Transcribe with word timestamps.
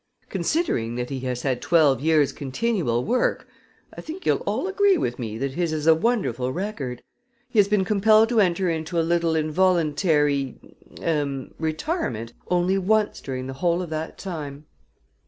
"Considering 0.29 0.95
that 0.95 1.11
he 1.11 1.19
has 1.19 1.43
had 1.43 1.61
twelve 1.61 2.01
years' 2.01 2.31
continual 2.31 3.05
work, 3.05 3.47
I 3.95 4.01
think 4.01 4.25
you'll 4.25 4.41
all 4.47 4.67
agree 4.67 4.97
with 4.97 5.19
me 5.19 5.37
that 5.37 5.51
his 5.53 5.71
is 5.71 5.85
a 5.85 5.93
wonderful 5.93 6.51
record. 6.51 7.03
He 7.49 7.59
has 7.59 7.67
been 7.67 7.85
compelled 7.85 8.27
to 8.29 8.39
enter 8.39 8.67
into 8.67 8.99
a 8.99 9.05
little 9.07 9.35
involuntary 9.35 10.57
er 10.99 11.45
retirement 11.59 12.33
only 12.49 12.79
once 12.79 13.21
during 13.21 13.45
the 13.45 13.53
whole 13.61 13.83
of 13.83 13.91
that 13.91 14.17
time." 14.17 14.65